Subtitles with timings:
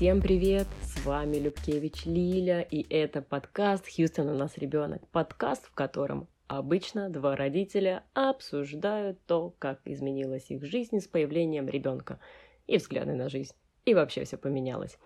[0.00, 0.66] Всем привет!
[0.80, 5.06] С вами Любкевич Лиля, и это подкаст «Хьюстон, у нас ребенок».
[5.08, 12.18] Подкаст, в котором обычно два родителя обсуждают то, как изменилась их жизнь с появлением ребенка,
[12.66, 13.52] и взгляды на жизнь,
[13.84, 14.96] и вообще все поменялось.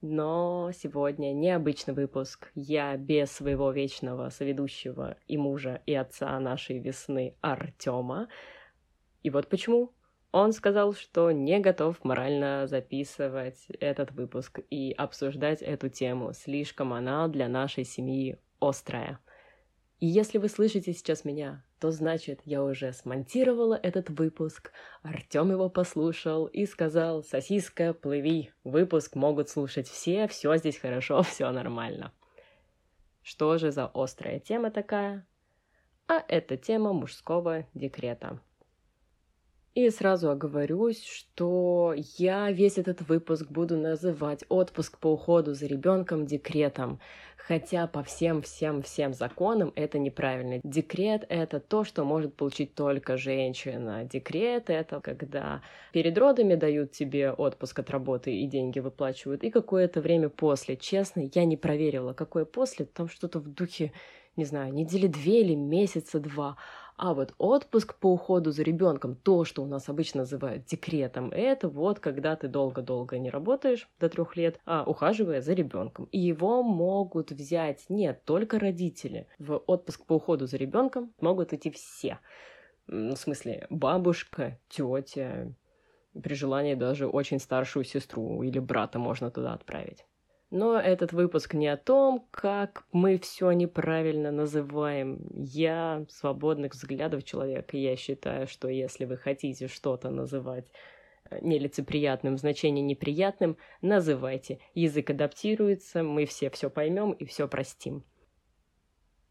[0.00, 2.50] Но сегодня необычный выпуск.
[2.54, 8.28] Я без своего вечного соведущего и мужа, и отца нашей весны Артема.
[9.22, 9.92] И вот почему.
[10.32, 16.32] Он сказал, что не готов морально записывать этот выпуск и обсуждать эту тему.
[16.32, 19.18] Слишком она для нашей семьи острая.
[19.98, 24.72] И если вы слышите сейчас меня, то значит, я уже смонтировала этот выпуск,
[25.02, 31.50] Артем его послушал и сказал «Сосиска, плыви, выпуск могут слушать все, все здесь хорошо, все
[31.50, 32.12] нормально».
[33.22, 35.26] Что же за острая тема такая?
[36.06, 38.40] А это тема мужского декрета.
[39.74, 46.26] И сразу оговорюсь, что я весь этот выпуск буду называть отпуск по уходу за ребенком
[46.26, 46.98] декретом.
[47.36, 50.60] Хотя по всем-всем-всем законам это неправильно.
[50.64, 54.04] Декрет— это то, что может получить только женщина.
[54.04, 60.00] Декрет— это когда перед родами дают тебе отпуск от работы и деньги выплачивают, и какое-то
[60.00, 60.76] время после.
[60.76, 63.92] Честно, я не проверила, какое после, там что-то в духе,
[64.36, 66.56] не знаю, недели две или месяца два.
[67.02, 71.66] А вот отпуск по уходу за ребенком, то, что у нас обычно называют декретом, это
[71.66, 76.10] вот когда ты долго-долго не работаешь до трех лет, а ухаживая за ребенком.
[76.12, 79.26] И его могут взять не только родители.
[79.38, 82.18] В отпуск по уходу за ребенком могут идти все.
[82.86, 85.54] В смысле, бабушка, тетя,
[86.22, 90.04] при желании даже очень старшую сестру или брата можно туда отправить.
[90.50, 95.20] Но этот выпуск не о том, как мы все неправильно называем.
[95.32, 100.66] Я свободных взглядов человек, и я считаю, что если вы хотите что-то называть
[101.30, 104.58] э, нелицеприятным, значение неприятным, называйте.
[104.74, 108.04] Язык адаптируется, мы все все поймем и все простим.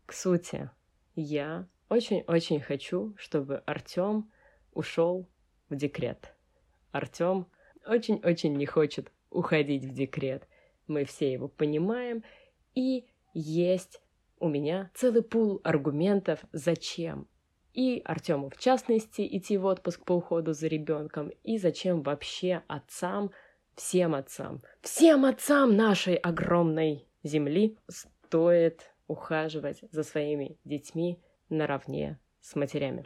[0.06, 0.70] К сути,
[1.16, 4.32] я очень-очень хочу, чтобы Артем
[4.72, 5.28] ушел
[5.68, 6.34] в декрет.
[6.92, 7.48] Артем
[7.86, 10.48] очень-очень не хочет уходить в декрет
[10.90, 12.24] мы все его понимаем,
[12.76, 14.02] и есть
[14.40, 17.28] у меня целый пул аргументов, зачем.
[17.74, 23.32] И Артему в частности идти в отпуск по уходу за ребенком, и зачем вообще отцам,
[23.76, 33.06] всем отцам, всем отцам нашей огромной земли стоит ухаживать за своими детьми наравне с матерями.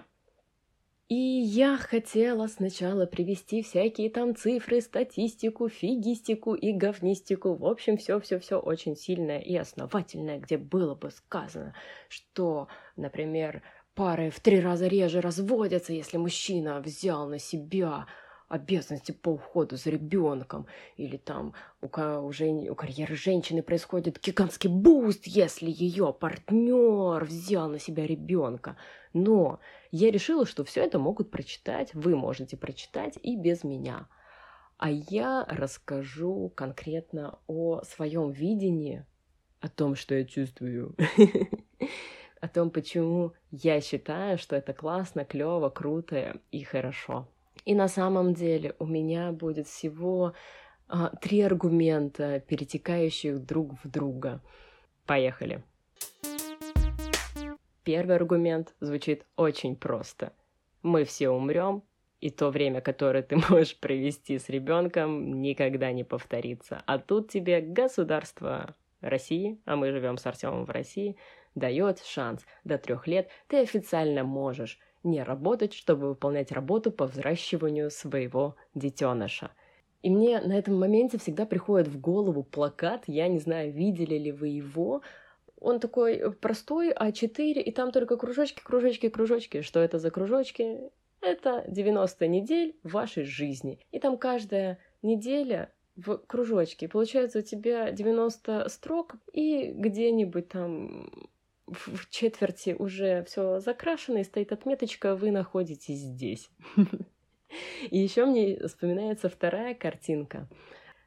[1.09, 7.55] И я хотела сначала привести всякие там цифры, статистику, фигистику и говнистику.
[7.55, 11.75] В общем, все-все-все очень сильное и основательное, где было бы сказано,
[12.07, 13.61] что, например,
[13.95, 18.07] пары в три раза реже разводятся, если мужчина взял на себя
[18.47, 20.67] обязанности по уходу за ребенком,
[20.97, 22.69] или там у, у, жен...
[22.69, 28.77] у карьеры женщины происходит гигантский буст, если ее партнер взял на себя ребенка.
[29.13, 29.59] Но
[29.91, 34.07] я решила, что все это могут прочитать, вы можете прочитать и без меня.
[34.77, 39.05] А я расскажу конкретно о своем видении,
[39.61, 40.95] о том, что я чувствую,
[42.41, 47.29] о том, почему я считаю, что это классно, клево, круто и хорошо.
[47.65, 50.33] И на самом деле у меня будет всего
[50.87, 54.41] а, три аргумента, перетекающих друг в друга.
[55.05, 55.63] Поехали.
[57.83, 60.33] Первый аргумент звучит очень просто.
[60.81, 61.83] Мы все умрем,
[62.23, 66.81] и то время, которое ты можешь провести с ребенком, никогда не повторится.
[66.85, 71.17] А тут тебе государство России, а мы живем с Артемом в России,
[71.53, 72.45] дает шанс.
[72.63, 79.51] До трех лет ты официально можешь не работать, чтобы выполнять работу по взращиванию своего детеныша.
[80.01, 84.31] И мне на этом моменте всегда приходит в голову плакат, я не знаю, видели ли
[84.31, 85.01] вы его,
[85.63, 89.61] он такой простой, А4, и там только кружочки, кружочки, кружочки.
[89.61, 90.91] Что это за кружочки?
[91.21, 93.79] Это 90 недель вашей жизни.
[93.91, 96.89] И там каждая неделя в кружочке.
[96.89, 101.29] Получается у тебя 90 строк, и где-нибудь там
[101.67, 106.49] в четверти уже все закрашено и стоит отметочка «Вы находитесь здесь».
[107.89, 110.47] И еще мне вспоминается вторая картинка.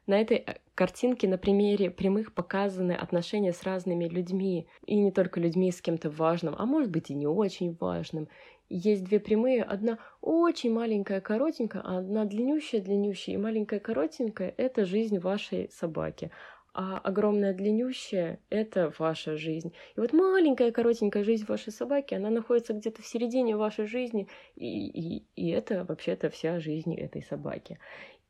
[0.05, 5.41] На этой э, картинке на примере прямых показаны отношения с разными людьми, и не только
[5.41, 8.29] людьми с кем-то важным, а может быть и не очень важным.
[8.69, 14.85] Есть две прямые, одна очень маленькая, коротенькая, а одна длиннющая, длиннющая и маленькая, коротенькая— это
[14.85, 16.31] жизнь вашей собаки
[16.79, 19.73] а огромная длиннющая— это ваша жизнь.
[19.95, 24.87] И вот маленькая коротенькая жизнь вашей собаки, она находится где-то в середине вашей жизни, и,
[24.87, 27.79] и, и это вообще-то вся жизнь этой собаки.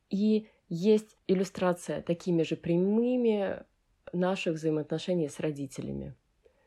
[0.08, 3.64] И есть иллюстрация такими же прямыми
[4.14, 6.14] наших взаимоотношений с родителями.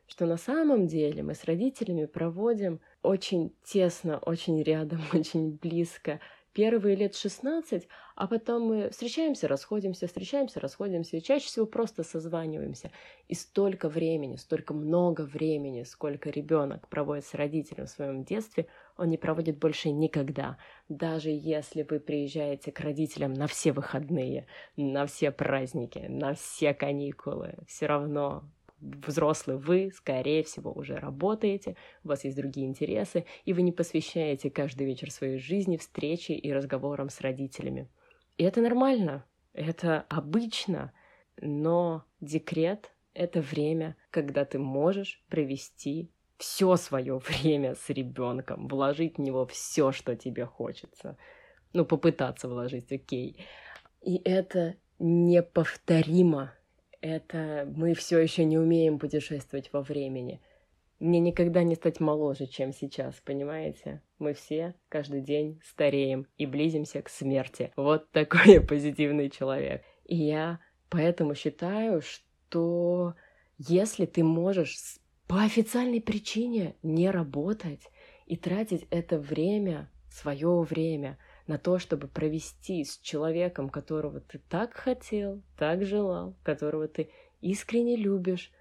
[0.06, 6.20] Что на самом деле мы с родителями проводим очень тесно, очень рядом, очень близко
[6.52, 12.90] первые лет 16, а потом мы встречаемся, расходимся, встречаемся, расходимся, и чаще всего просто созваниваемся.
[13.28, 18.66] И столько времени, столько много времени, сколько ребенок проводит с родителем в своем детстве,
[18.96, 20.58] он не проводит больше никогда.
[20.88, 24.46] Даже если вы приезжаете к родителям на все выходные,
[24.76, 28.44] на все праздники, на все каникулы, все равно
[28.82, 34.50] взрослый вы, скорее всего, уже работаете, у вас есть другие интересы, и вы не посвящаете
[34.50, 37.88] каждый вечер своей жизни встрече и разговорам с родителями.
[38.36, 40.92] И это нормально, это обычно,
[41.40, 49.20] но декрет— это время, когда ты можешь провести все свое время с ребенком, вложить в
[49.20, 51.16] него все, что тебе хочется.
[51.72, 53.46] Ну, попытаться вложить, окей.
[54.02, 56.52] И это неповторимо
[57.02, 60.40] это мы все еще не умеем путешествовать во времени.
[61.00, 64.00] Мне никогда не стать моложе, чем сейчас, понимаете?
[64.20, 67.72] Мы все каждый день стареем и близимся к смерти.
[67.76, 69.82] Вот такой позитивный человек.
[70.04, 73.14] И я поэтому считаю, что
[73.58, 77.82] если ты можешь по официальной причине не работать
[78.26, 84.74] и тратить это время, свое время, на то, чтобы провести с человеком, которого ты так
[84.74, 87.10] хотел, так желал, которого ты
[87.40, 88.52] искренне любишь,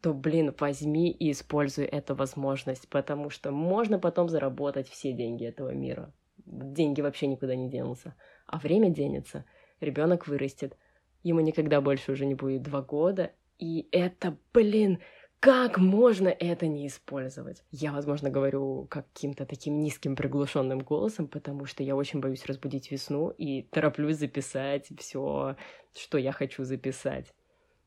[0.00, 5.70] то, блин, возьми и используй эту возможность, потому что можно потом заработать все деньги этого
[5.70, 6.12] мира.
[6.44, 8.14] Деньги вообще никуда не денутся,
[8.46, 9.44] а время денется.
[9.80, 10.76] Ребенок вырастет,
[11.22, 15.00] ему никогда больше уже не будет два года, и это, блин,
[15.40, 17.62] как можно это не использовать?
[17.70, 23.30] Я, возможно, говорю каким-то таким низким приглушенным голосом, потому что я очень боюсь разбудить весну
[23.30, 25.56] и тороплюсь записать все,
[25.94, 27.32] что я хочу записать.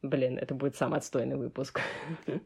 [0.02, 1.82] Блин, это будет самый отстойный выпуск.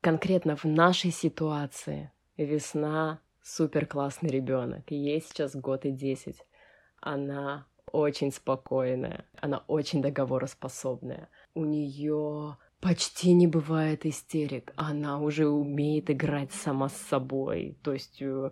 [0.00, 4.90] Конкретно в нашей ситуации весна супер классный ребенок.
[4.90, 6.46] Ей сейчас год и десять.
[7.00, 11.28] Она очень спокойная, она очень договороспособная.
[11.54, 14.72] У нее почти не бывает истерик.
[14.76, 17.76] Она уже умеет играть сама с собой.
[17.82, 18.50] То есть э,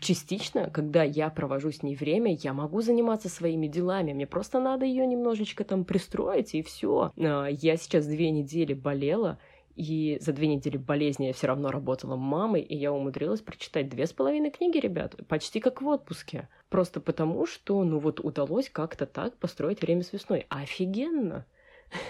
[0.00, 4.12] частично, когда я провожу с ней время, я могу заниматься своими делами.
[4.12, 7.12] Мне просто надо ее немножечко там пристроить, и все.
[7.16, 9.38] А, я сейчас две недели болела,
[9.76, 14.06] и за две недели болезни я все равно работала мамой, и я умудрилась прочитать две
[14.06, 16.48] с половиной книги, ребят, почти как в отпуске.
[16.68, 20.46] Просто потому, что, ну вот, удалось как-то так построить время с весной.
[20.48, 21.46] Офигенно!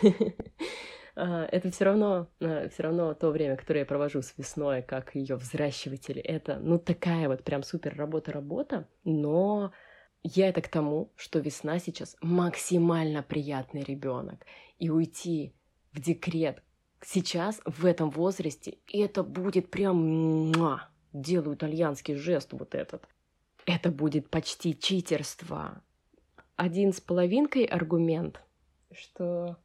[1.14, 5.14] А, это все равно, а, все равно то время, которое я провожу с весной, как
[5.14, 9.72] ее взращиватель, это, ну, такая вот прям супер работа-работа, но
[10.22, 14.46] я это к тому, что весна сейчас максимально приятный ребенок,
[14.78, 15.54] и уйти
[15.92, 16.62] в декрет
[17.04, 20.52] сейчас, в этом возрасте, это будет прям,
[21.12, 23.06] делаю итальянский жест вот этот,
[23.66, 25.82] это будет почти читерство.
[26.56, 28.40] Один с половинкой аргумент,
[28.92, 29.58] что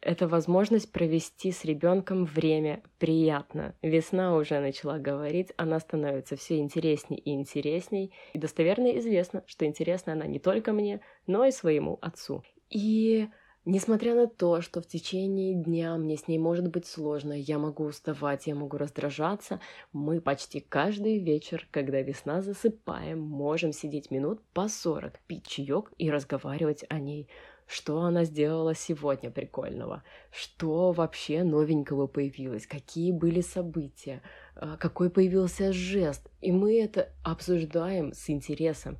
[0.00, 3.74] это возможность провести с ребенком время приятно.
[3.82, 8.12] Весна уже начала говорить, она становится все интересней и интересней.
[8.32, 12.42] И достоверно известно, что интересна она не только мне, но и своему отцу.
[12.70, 13.28] И
[13.70, 17.84] Несмотря на то, что в течение дня мне с ней может быть сложно, я могу
[17.84, 19.60] уставать, я могу раздражаться,
[19.92, 26.10] мы почти каждый вечер, когда весна засыпаем, можем сидеть минут по 40, пить чаек и
[26.10, 27.28] разговаривать о ней
[27.68, 34.22] что она сделала сегодня прикольного, что вообще новенького появилось, какие были события,
[34.56, 36.30] а, какой появился жест.
[36.40, 38.96] И мы это обсуждаем с интересом.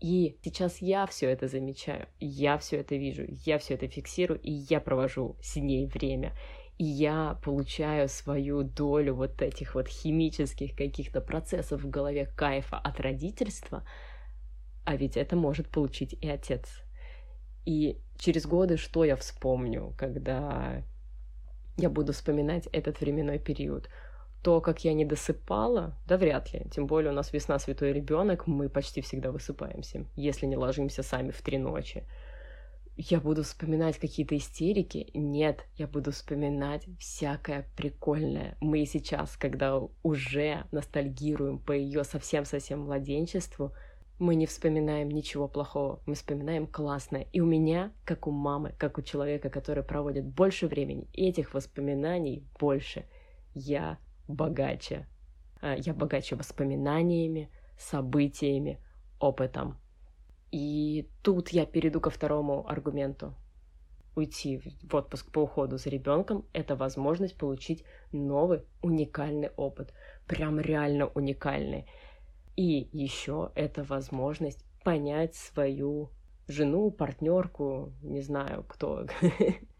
[0.00, 4.50] И сейчас я все это замечаю, я все это вижу, я все это фиксирую, и
[4.50, 6.32] я провожу с ней время.
[6.78, 13.00] И я получаю свою долю вот этих вот химических каких-то процессов в голове кайфа от
[13.00, 13.86] родительства,
[14.84, 16.85] а ведь это может получить и отец.
[17.66, 20.82] И через годы что я вспомню, когда
[21.76, 23.90] я буду вспоминать этот временной период?
[24.42, 26.66] То, как я не досыпала, да вряд ли.
[26.70, 31.32] Тем более у нас весна святой ребенок, мы почти всегда высыпаемся, если не ложимся сами
[31.32, 32.04] в три ночи.
[32.96, 35.10] Я буду вспоминать какие-то истерики?
[35.12, 38.56] Нет, я буду вспоминать всякое прикольное.
[38.60, 43.72] Мы сейчас, когда уже ностальгируем по ее совсем-совсем младенчеству,
[44.18, 47.26] мы не вспоминаем ничего плохого, мы вспоминаем классное.
[47.32, 52.46] И у меня, как у мамы, как у человека, который проводит больше времени, этих воспоминаний
[52.58, 53.04] больше.
[53.54, 55.06] Я богаче.
[55.60, 58.78] А, я богаче воспоминаниями, событиями,
[59.20, 59.78] опытом.
[60.50, 63.34] И тут я перейду ко второму аргументу.
[64.14, 69.92] Уйти в отпуск по уходу за ребенком– это возможность получить новый уникальный опыт.
[70.26, 71.86] Прям реально уникальный.
[72.56, 76.10] И еще это возможность понять свою
[76.48, 79.06] жену, партнерку, не знаю, кто,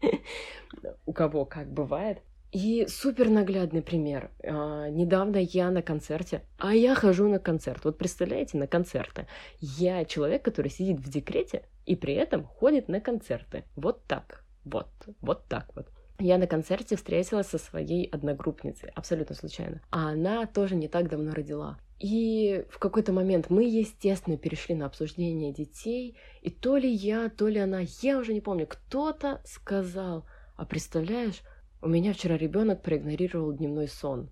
[1.05, 2.21] у кого как бывает.
[2.51, 4.31] И супер наглядный пример.
[4.43, 7.83] А, недавно я на концерте, а я хожу на концерт.
[7.83, 9.27] Вот представляете, на концерты.
[9.59, 13.63] Я человек, который сидит в декрете и при этом ходит на концерты.
[13.75, 14.45] Вот так.
[14.63, 14.87] Вот.
[15.21, 15.87] Вот так вот.
[16.19, 19.81] Я на концерте встретилась со своей одногруппницей, абсолютно случайно.
[19.91, 21.77] А она тоже не так давно родила.
[21.99, 27.47] И в какой-то момент мы, естественно, перешли на обсуждение детей, и то ли я, то
[27.47, 30.25] ли она, я уже не помню, кто-то сказал,
[30.55, 31.41] а представляешь,
[31.81, 34.29] у меня вчера ребенок проигнорировал дневной сон.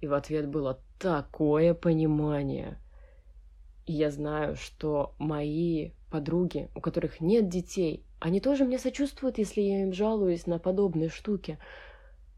[0.00, 2.78] И в ответ было такое понимание.
[3.86, 9.60] И я знаю, что мои подруги, у которых нет детей, они тоже мне сочувствуют, если
[9.60, 11.58] я им жалуюсь на подобные штуки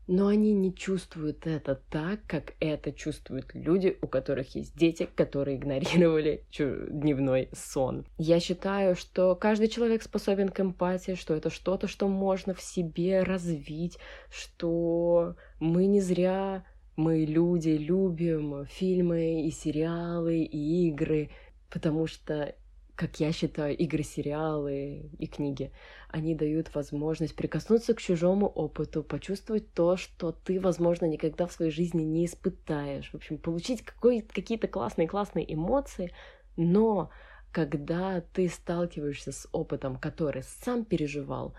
[0.08, 5.58] но они не чувствуют это так, как это чувствуют люди, у которых есть дети, которые
[5.58, 8.06] игнорировали дневной сон.
[8.16, 13.22] Я считаю, что каждый человек способен к эмпатии, что это что-то, что можно в себе
[13.22, 13.98] развить,
[14.30, 16.64] что мы не зря,
[16.96, 21.30] мы люди, любим фильмы и сериалы и игры,
[21.68, 22.54] потому что
[22.98, 25.70] как я считаю, игры, сериалы и книги,
[26.08, 31.70] они дают возможность прикоснуться к чужому опыту, почувствовать то, что ты, возможно, никогда в своей
[31.70, 33.10] жизни не испытаешь.
[33.10, 36.12] В общем, получить какие-то классные-классные эмоции,
[36.56, 37.10] но
[37.52, 41.54] когда ты сталкиваешься с опытом, который сам переживал,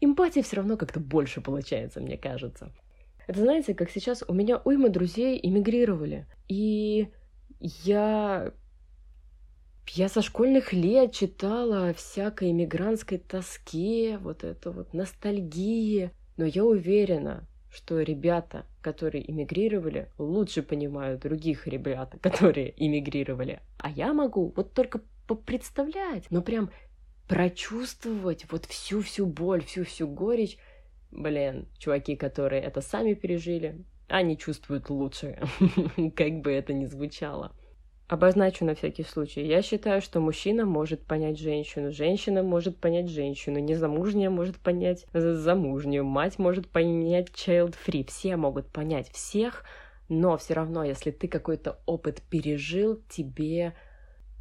[0.00, 2.72] эмпатии все равно как-то больше получается, мне кажется.
[3.26, 7.08] Это знаете, как сейчас у меня уйма друзей эмигрировали, и
[7.58, 8.52] я
[9.92, 16.10] я со школьных лет читала всякой иммигрантской тоске, вот это вот ностальгии.
[16.36, 23.60] Но я уверена, что ребята, которые эмигрировали, лучше понимают других ребят, которые эмигрировали.
[23.78, 25.00] А я могу вот только
[25.46, 26.70] представлять, но прям
[27.28, 30.58] прочувствовать вот всю-всю боль, всю-всю горечь.
[31.10, 35.40] Блин, чуваки, которые это сами пережили, они чувствуют лучше,
[36.16, 37.52] как бы это ни звучало.
[38.10, 39.46] Обозначу на всякий случай.
[39.46, 46.04] Я считаю, что мужчина может понять женщину, женщина может понять женщину, незамужняя может понять замужнюю,
[46.04, 48.04] мать может понять child-free.
[48.08, 49.64] Все могут понять всех,
[50.08, 53.74] но все равно, если ты какой-то опыт пережил, тебе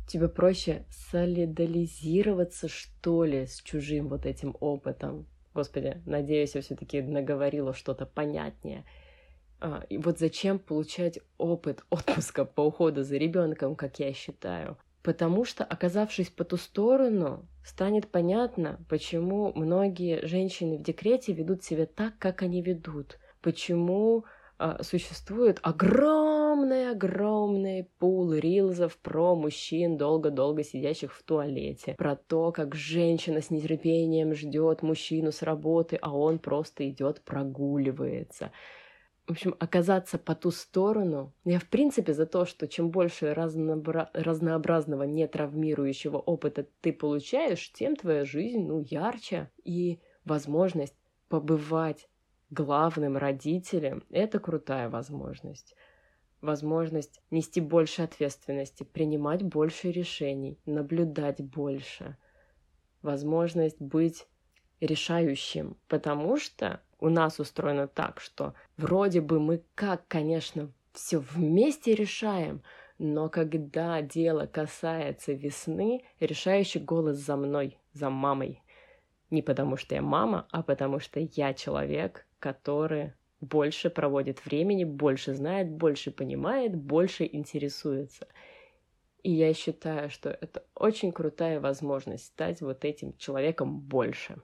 [0.08, 5.28] тебе проще солидаризироваться, что ли, с чужим вот этим опытом.
[5.54, 8.84] Господи, надеюсь, я все-таки наговорила что-то понятнее.
[9.62, 14.78] А, и вот зачем получать опыт отпуска по уходу за ребенком, как я считаю?
[15.04, 21.86] Потому что, оказавшись по ту сторону, станет понятно, почему многие женщины в декрете ведут себя
[21.86, 23.18] так, как они ведут.
[23.42, 24.26] Почему
[24.58, 33.40] а, существует огромный-огромный пул рилзов про мужчин, долго-долго сидящих в туалете, про то, как женщина
[33.42, 38.52] с нетерпением ждет мужчину с работы, а он просто идет прогуливается
[39.30, 41.32] в общем, оказаться по ту сторону.
[41.46, 44.10] Я, в принципе, за то, что чем больше разнобра...
[44.14, 49.52] разнообразного, нетравмирующего опыта ты получаешь, тем твоя жизнь, ну, ярче.
[49.64, 50.96] И возможность
[51.28, 52.10] побывать
[52.50, 55.76] главным родителем— это крутая возможность.
[56.42, 62.18] Возможность нести больше ответственности, принимать больше решений, наблюдать больше.
[63.04, 64.26] Возможность быть
[64.82, 71.96] решающим, потому что у нас устроено так, что вроде бы мы как, конечно, все вместе
[71.96, 72.62] решаем,
[72.98, 78.62] но когда дело касается весны, решающий голос за мной, за мамой.
[79.30, 85.34] Не потому что я мама, а потому что я человек, который больше проводит времени, больше
[85.34, 88.28] знает, больше понимает, больше интересуется.
[89.24, 94.42] И я считаю, что это очень крутая возможность стать вот этим человеком больше.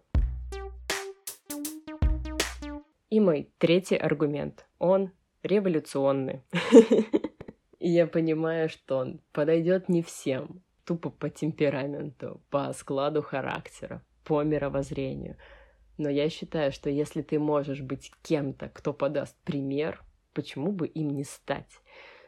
[3.16, 4.66] И мой третий аргумент.
[4.78, 5.10] Он
[5.42, 6.42] революционный.
[7.80, 10.62] Я понимаю, что он подойдет не всем.
[10.84, 15.38] Тупо по темпераменту, по складу характера, по мировоззрению.
[15.98, 20.04] Но я считаю, что если ты можешь быть кем-то, кто подаст пример,
[20.34, 21.72] почему бы им не стать?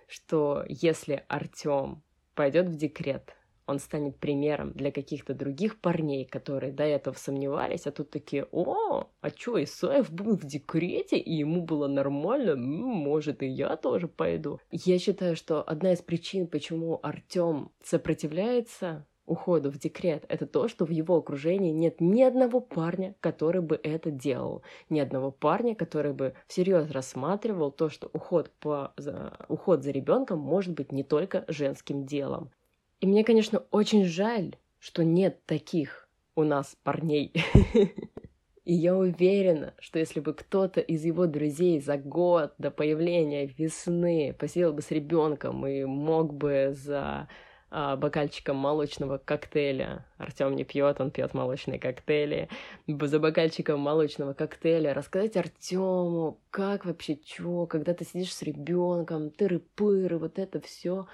[0.08, 2.02] Что если Артем
[2.34, 3.36] пойдет в декрет,
[3.68, 9.10] он станет примером для каких-то других парней, которые до этого сомневались, а тут такие, о,
[9.22, 14.60] а чё, Исаев был в декрете, и ему было нормально, может, и я тоже пойду.
[14.72, 20.86] Я считаю, что одна из причин, почему Артем сопротивляется уходу в декрет, это то, что
[20.86, 26.14] в его окружении нет ни одного парня, который бы это делал, ни одного парня, который
[26.14, 31.44] бы всерьез рассматривал то, что уход, по, за, уход за ребенком может быть не только
[31.50, 32.52] женским делом.
[33.00, 37.34] И мне, конечно, очень жаль, что нет таких у нас парней.
[38.66, 44.36] И я уверена, что если бы кто-то из его друзей за год до появления весны
[44.38, 47.30] посидел бы с ребенком и мог бы за
[47.70, 50.06] а, бокальчиком молочного коктейля.
[50.18, 52.50] Артем не пьет, он пьет молочные коктейли.
[52.88, 60.18] За бокальчиком молочного коктейля рассказать Артему, как вообще чё, когда ты сидишь с ребенком, тыры-пыры,
[60.18, 61.08] вот это все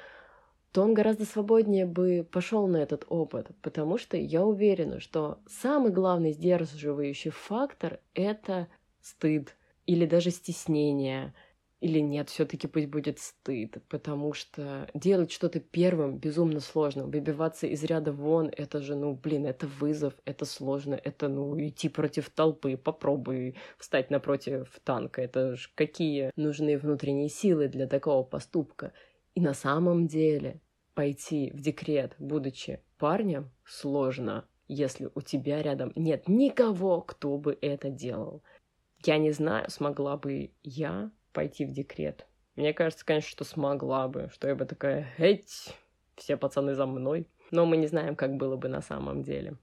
[0.73, 5.91] то он гораздо свободнее бы пошел на этот опыт, потому что я уверена, что самый
[5.91, 8.67] главный сдерживающий фактор— это
[8.99, 11.35] стыд или даже стеснение,
[11.79, 17.05] или нет, все-таки пусть будет стыд, потому что делать что-то первым безумно сложно.
[17.05, 21.87] Выбиваться из ряда вон, это же, ну, блин, это вызов, это сложно, это, ну, идти
[21.87, 25.21] против толпы, попробуй встать напротив танка.
[25.21, 28.91] Это ж какие нужны внутренние силы для такого поступка.
[29.35, 30.61] И на самом деле
[30.93, 37.89] пойти в декрет, будучи парнем, сложно, если у тебя рядом нет никого, кто бы это
[37.89, 38.43] делал.
[39.05, 42.27] Я не знаю, смогла бы я пойти в декрет.
[42.55, 45.75] Мне кажется, конечно, что смогла бы, что я бы такая, эть,
[46.15, 47.27] все пацаны за мной.
[47.51, 49.57] Но мы не знаем, как было бы на самом деле.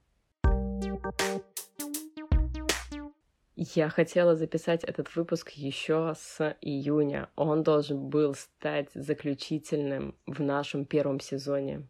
[3.63, 7.29] Я хотела записать этот выпуск еще с июня.
[7.35, 11.87] Он должен был стать заключительным в нашем первом сезоне.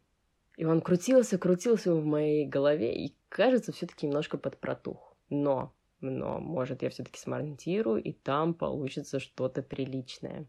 [0.57, 5.15] И он крутился, крутился в моей голове и, кажется, все-таки немножко подпротух.
[5.29, 10.47] Но, но, может, я все-таки смонтирую, и там получится что-то приличное.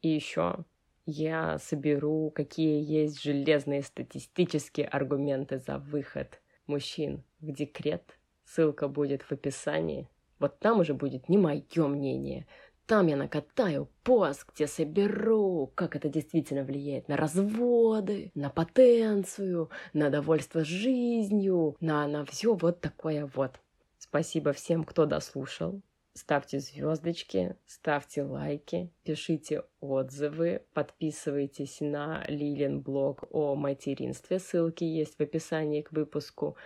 [0.00, 0.64] И еще
[1.06, 9.32] я соберу, какие есть железные статистические аргументы за выход мужчин в декрет Ссылка будет в
[9.32, 10.08] описании.
[10.38, 12.46] Вот там уже будет не мое мнение.
[12.86, 20.08] Там я накатаю пост, где соберу, как это действительно влияет на разводы, на потенцию, на
[20.08, 23.60] довольство жизнью, на, на все вот такое вот.
[23.98, 25.82] Спасибо всем, кто дослушал.
[26.14, 35.20] Ставьте звездочки, ставьте лайки, пишите отзывы, подписывайтесь на Лилин блог о материнстве, ссылки есть в
[35.20, 36.56] описании к выпуску.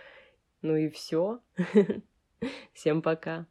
[0.61, 1.39] Ну и все.
[2.73, 3.47] Всем пока.